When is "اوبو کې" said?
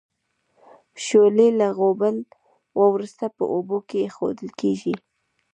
3.53-3.97